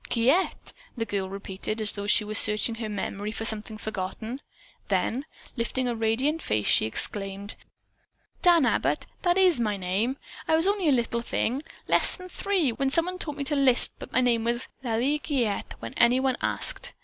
[0.09, 4.41] "Giguette!" the girl repeated as though she were searching her memory for something forgotten.
[4.87, 7.55] Then lifting a radiant face, she exclaimed:
[8.41, 10.17] "Dan Abbott, that is my name.
[10.47, 13.91] I was only a little thing, less than three, when someone taught me to lisp
[13.99, 16.93] that my name was 'Lalie Giguette' when anyone asked.